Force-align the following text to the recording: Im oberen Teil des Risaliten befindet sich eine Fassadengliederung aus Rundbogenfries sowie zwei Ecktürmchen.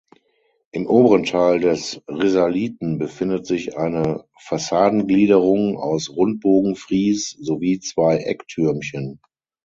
Im 0.71 0.87
oberen 0.87 1.25
Teil 1.25 1.59
des 1.59 2.01
Risaliten 2.07 2.97
befindet 2.97 3.45
sich 3.45 3.77
eine 3.77 4.25
Fassadengliederung 4.39 5.77
aus 5.77 6.09
Rundbogenfries 6.09 7.37
sowie 7.39 7.79
zwei 7.81 8.17
Ecktürmchen. 8.17 9.19